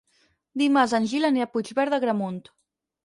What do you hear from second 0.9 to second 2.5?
en Gil anirà a Puigverd d'Agramunt.